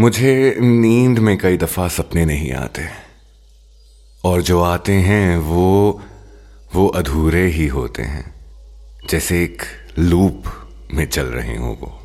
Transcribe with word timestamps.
मुझे 0.00 0.56
नींद 0.60 1.18
में 1.18 1.38
कई 1.38 1.56
दफ़ा 1.56 1.88
सपने 1.88 2.24
नहीं 2.24 2.52
आते। 2.52 2.82
और 4.24 4.42
जो 4.42 4.62
आते 4.62 4.92
हैं, 4.92 5.38
वो 5.38 6.02
वो 6.74 6.88
अधूरे 6.88 7.46
ही 7.46 7.66
होते 7.66 8.02
हैं। 8.02 8.34
जैसे 9.10 9.44
एक 9.44 9.62
लूप 9.98 10.42
में 10.94 11.06
चल 11.06 11.22
रहे 11.22 11.56
हो 11.56 11.78
वो। 11.82 12.00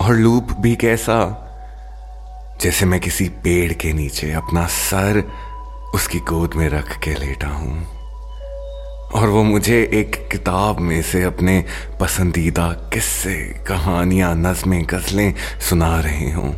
और 0.00 0.14
लूप 0.14 0.48
भी 0.52 0.76
कैसा? 0.76 1.46
जैसे 2.60 2.86
मैं 2.86 3.00
किसी 3.00 3.28
पेड़ 3.28 3.72
के 3.72 3.92
नीचे 3.92 4.32
अपना 4.32 4.66
सर 4.66 5.32
उसकी 5.94 6.18
गोद 6.18 6.54
में 6.54 6.68
रख 6.68 6.98
के 6.98 7.14
लेटा 7.14 7.48
हूँ। 7.48 7.99
और 9.14 9.28
वो 9.28 9.42
मुझे 9.42 9.90
एक 9.94 10.28
किताब 10.32 10.78
में 10.78 11.02
से 11.02 11.22
अपने 11.22 11.64
पसंदीदा 12.00 12.68
किस्से, 12.68 13.64
कहानियाँ, 13.68 14.34
नज़में, 14.34 14.86
गज़लें 14.90 15.34
सुना 15.68 16.00
रहे 16.00 16.32
हों। 16.32 16.52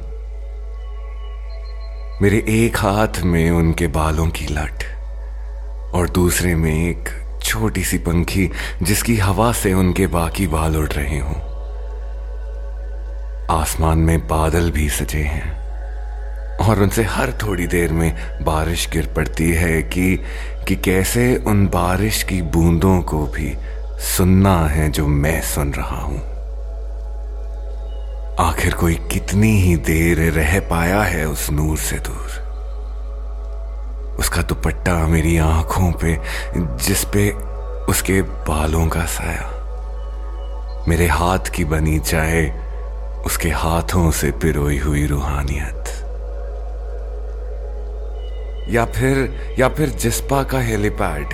मेरे 2.22 2.44
एक 2.48 2.76
हाथ 2.76 3.22
में 3.22 3.50
उनके 3.50 3.86
बालों 3.86 4.26
की 4.26 4.46
लट 4.46 4.84
और 5.94 6.08
दूसरे 6.08 6.54
में 6.54 6.90
एक 6.90 7.08
छोटी 7.42 7.84
सी 7.84 7.98
पंखी 7.98 8.50
जिसकी 8.82 9.16
हवा 9.16 9.52
से 9.52 9.74
उनके 9.74 10.06
बाकी 10.06 10.46
बाल 10.46 10.76
उड़ 10.76 10.88
रहे 10.88 11.18
हों। 11.18 11.52
आसमान 13.60 13.98
में 13.98 14.28
बादल 14.28 14.70
भी 14.70 14.88
सजे 14.88 15.22
हैं। 15.22 15.71
और 16.72 16.82
उनसे 16.82 17.02
हर 17.02 17.32
थोड़ी 17.32 17.66
देर 17.66 17.92
में 17.92 18.14
बारिश 18.42 18.88
गिर 18.92 19.06
पड़ती 19.16 19.50
है 19.50 19.82
कि 19.82 20.16
कि 20.68 20.76
कैसे 20.76 21.36
उन 21.36 21.66
बारिश 21.66 22.22
की 22.22 22.42
बूंदों 22.42 23.02
को 23.02 23.26
भी 23.26 23.54
सुनना 24.16 24.66
है 24.66 24.88
जो 24.90 25.06
मैं 25.06 25.42
सुन 25.42 25.72
रहा 25.72 26.00
हूँ। 26.00 26.20
आखिर 28.40 28.74
कोई 28.74 28.94
कितनी 28.94 29.50
ही 29.60 29.76
देर 29.76 30.32
रह 30.32 30.60
पाया 30.60 31.02
है 31.02 31.28
उस 31.28 31.50
नूर 31.50 31.76
से 31.78 31.96
दूर। 31.98 32.40
उसका 34.18 34.42
दुपट्टा 34.42 35.06
मेरी 35.06 35.36
आँखों 35.38 35.92
पे, 35.92 36.18
जिस 36.56 37.04
पे 37.04 37.30
उसके 37.92 38.22
बालों 38.22 38.86
का 38.88 39.04
साया। 39.04 40.84
मेरे 40.88 41.06
हाथ 41.06 41.52
की 41.54 41.64
बनी 41.64 41.98
चाहे 41.98 42.50
उसके 43.26 43.50
हाथों 43.50 44.10
से 44.10 44.30
पिरोई 44.30 44.78
हुई 44.78 45.06
रूहानियत। 45.06 45.81
या 48.68 48.84
फिर 48.84 49.38
या 49.58 49.68
फिर 49.68 49.88
जिस्पा 49.88 50.42
का 50.42 50.60
हेलीपैड। 50.60 51.28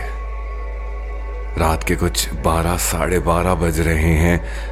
रात 1.58 1.84
के 1.84 1.96
कुछ 1.96 2.34
बारह, 2.34 2.76
साढ़े 2.76 3.18
बारह 3.18 3.54
बज 3.54 3.80
रहे 3.80 4.14
हैं। 4.14 4.68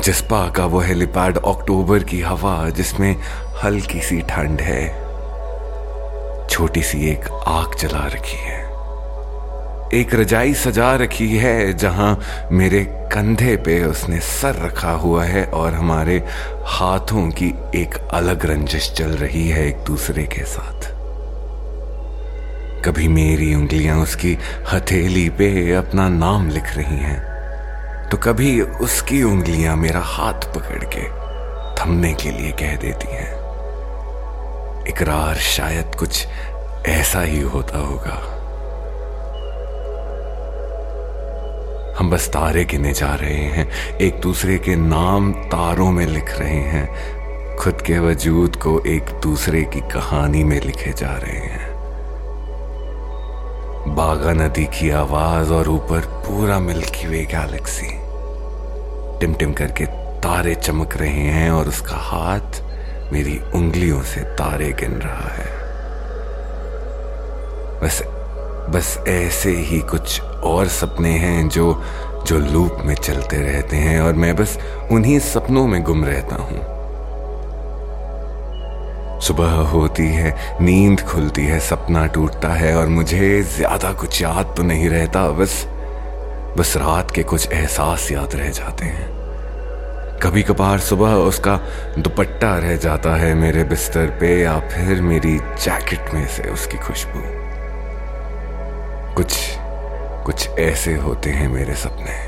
जिस्पा 0.00 0.50
का 0.50 0.66
वो 0.66 0.80
हेलीपैड 0.80 1.36
अक्टूबर 1.36 1.98
की 1.98 2.20
हवा, 2.20 2.70
जिसमें 2.70 3.16
हल्की 3.64 4.00
सी 4.00 4.20
ठंड 4.20 4.60
है। 4.60 5.10
छोटी 6.48 6.82
सी 6.82 7.10
एक 7.10 7.44
आग 7.46 7.76
जला 7.76 8.06
रखी 8.06 8.36
है। 8.36 8.70
एक 9.94 10.14
रजाई 10.14 10.54
सजा 10.54 10.94
रखी 10.94 11.36
है, 11.36 11.74
जहाँ 11.74 12.20
मेरे 12.52 12.84
कंधे 12.84 13.56
पे 13.56 13.84
उसने 13.84 14.20
सर 14.20 14.66
रखा 14.66 14.90
हुआ 14.90 15.24
है 15.24 15.44
और 15.44 15.74
हमारे 15.74 16.24
हाथों 16.66 17.30
की 17.30 17.54
एक 17.74 17.94
अलग 17.94 18.46
रंजिश 18.46 18.92
चल 18.92 19.10
रही 19.10 19.48
है 19.48 19.68
एक 19.68 19.76
दूसरे 19.76 20.22
के 20.22 20.44
साथ। 20.44 20.99
कभी 22.84 23.08
मेरी 23.08 23.54
उंगलियाँ 23.54 23.98
उसकी 23.98 24.36
हथेली 24.72 25.28
पे 25.28 25.72
अपना 25.72 26.08
नाम 26.08 26.48
लिख 26.48 26.76
रही 26.76 26.96
हैं 26.96 28.08
तो 28.08 28.16
कभी 28.16 28.60
उसकी 28.60 29.22
उंगलियाँ 29.22 29.76
मेरा 29.76 30.00
हाथ 30.00 30.48
पकड़ 30.54 30.84
के 30.84 31.04
थमने 31.76 32.12
के 32.14 32.30
लिए 32.30 32.52
कह 32.52 32.76
देती 32.76 33.12
हैं। 33.12 33.38
इकरार 34.88 35.36
शायद 35.36 35.94
कुछ 35.94 36.26
ऐसा 36.88 37.22
ही 37.22 37.40
होता 37.40 37.78
होगा। 37.78 38.18
हम 41.98 42.10
बस 42.10 42.28
तारे 42.28 42.64
गिने 42.64 42.92
जा 42.92 43.14
रहे 43.14 43.44
हैं, 43.46 43.68
एक 43.96 44.20
दूसरे 44.20 44.58
के 44.58 44.76
नाम 44.76 45.32
तारों 45.32 45.90
में 45.92 46.06
लिख 46.06 46.38
रहे 46.38 46.60
हैं, 46.70 47.56
खुद 47.56 47.82
के 47.82 47.98
वजूद 47.98 48.56
को 48.56 48.80
एक 48.86 49.10
दूसरे 49.22 49.62
की 49.64 49.80
कहानी 49.80 50.44
में 50.44 50.60
लिखे 50.60 50.92
जा 50.92 51.16
रहे 51.16 51.46
हैं। 51.46 51.69
बागा 53.88 54.32
नदी 54.32 54.64
की 54.64 54.90
आवाज़ 54.90 55.52
और 55.52 55.68
ऊपर 55.68 56.00
पूरा 56.00 56.58
मिल्की 56.58 57.06
वे 57.06 57.24
गैलेक्सी। 57.24 57.86
टिम 59.20 59.34
टिम 59.34 59.52
करके 59.52 59.86
तारे 60.20 60.54
चमक 60.54 60.96
रहे 60.96 61.22
हैं 61.26 61.50
और 61.50 61.68
उसका 61.68 61.96
हाथ 61.96 62.62
मेरी 63.12 63.40
उंगलियों 63.54 64.02
से 64.02 64.20
तारे 64.20 64.72
गिन 64.72 64.92
रहा 64.92 65.28
है। 65.28 65.48
बस 67.80 68.02
बस 68.70 69.04
ऐसे 69.08 69.50
ही 69.50 69.80
कुछ 69.80 70.20
और 70.22 70.68
सपने 70.68 71.10
हैं 71.10 71.48
जो 71.48 71.82
जो 72.26 72.38
लूप 72.38 72.78
में 72.84 72.94
चलते 72.94 73.36
रहते 73.36 73.76
हैं 73.76 74.00
और 74.00 74.12
मैं 74.12 74.36
बस 74.36 74.58
उन्हीं 74.92 75.18
सपनों 75.18 75.66
में 75.66 75.82
गुम 75.82 76.04
रहता 76.04 76.36
हूँ। 76.36 76.79
सुबह 79.20 79.50
होती 79.70 80.06
है, 80.06 80.58
नींद 80.60 81.00
खुलती 81.00 81.44
है, 81.46 81.60
सपना 81.60 82.06
टूटता 82.06 82.48
है 82.48 82.74
और 82.76 82.86
मुझे 82.88 83.42
ज़्यादा 83.42 83.92
कुछ 83.92 84.22
याद 84.22 84.54
तो 84.56 84.62
नहीं 84.62 84.88
रहता, 84.88 85.28
बस 85.28 85.64
बस 86.58 86.76
रात 86.76 87.10
के 87.10 87.22
कुछ 87.22 87.52
एहसास 87.52 88.12
याद 88.12 88.34
रह 88.34 88.50
जाते 88.50 88.84
हैं। 88.84 89.08
कभी 90.22 90.42
कभार 90.42 90.78
सुबह 90.78 91.14
उसका 91.14 91.56
दुपट्टा 91.98 92.58
रह 92.58 92.76
जाता 92.76 93.14
है 93.16 93.34
मेरे 93.34 93.64
बिस्तर 93.64 94.06
पे 94.20 94.40
या 94.40 94.58
फिर 94.68 95.02
मेरी 95.02 95.38
जैकेट 95.38 96.14
में 96.14 96.26
से 96.26 96.42
उसकी 96.42 96.78
खुशबू। 96.78 97.22
कुछ 99.14 99.38
कुछ 100.26 100.48
ऐसे 100.58 100.94
होते 100.94 101.30
हैं 101.30 101.48
मेरे 101.48 101.74
सपने। 101.74 102.18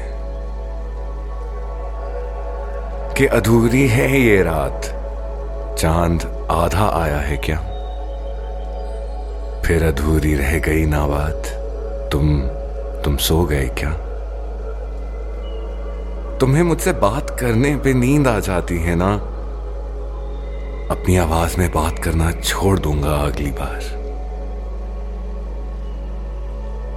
कि 3.15 3.27
अधूरी 3.27 3.89
है 3.89 4.21
ये 4.21 4.43
रात। 4.43 5.02
चाँद 5.83 6.49
आधा 6.51 6.87
आया 7.03 7.19
है 7.19 7.37
क्या? 7.37 7.57
फिर 9.67 9.83
अधूरी 9.83 10.35
रह 10.35 10.59
गई 10.59 10.85
ना 10.87 11.07
बात 11.07 11.47
तुम 12.13 12.41
तुम 13.05 13.17
सो 13.17 13.45
गए 13.45 13.69
क्या? 13.79 13.91
तुम्हें 16.39 16.63
मुझसे 16.63 16.93
बात 16.93 17.37
करने 17.41 17.77
पे 17.77 17.95
नींद 17.95 18.29
आ 18.29 18.39
जाती 18.39 18.79
है 18.79 18.95
ना? 18.95 19.15
अपनी 20.95 21.17
आवाज़ 21.17 21.59
में 21.59 21.73
बात 21.73 21.99
करना 21.99 22.33
छोड़ 22.33 22.79
दूँगा 22.79 23.15
अगली 23.15 23.51
बार। 23.51 23.81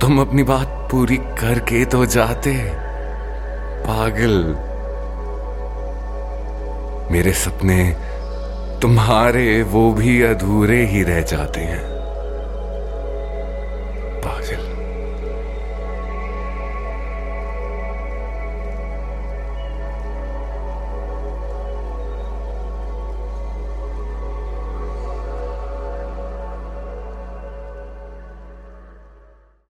तुम 0.01 0.21
अपनी 0.21 0.43
बात 0.43 0.89
पूरी 0.91 1.17
करके 1.17 1.85
तो 1.85 2.05
जाते, 2.05 2.71
पागल। 3.87 4.55
मेरे 7.11 7.33
सपने 7.33 7.95
तुम्हारे 8.81 9.63
वो 9.63 9.93
भी 9.93 10.21
अधूरे 10.21 10.85
ही 10.85 11.03
रह 11.03 11.21
जाते 11.21 11.59
हैं। 11.59 11.83
पागल। 14.21 14.74